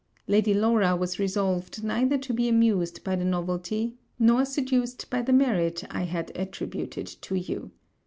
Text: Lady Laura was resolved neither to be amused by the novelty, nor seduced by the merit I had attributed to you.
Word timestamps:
Lady 0.25 0.51
Laura 0.51 0.95
was 0.95 1.19
resolved 1.19 1.83
neither 1.83 2.17
to 2.17 2.33
be 2.33 2.49
amused 2.49 3.03
by 3.03 3.15
the 3.15 3.23
novelty, 3.23 3.93
nor 4.17 4.45
seduced 4.45 5.07
by 5.11 5.21
the 5.21 5.31
merit 5.31 5.83
I 5.91 6.05
had 6.05 6.31
attributed 6.33 7.05
to 7.05 7.35
you. 7.37 7.69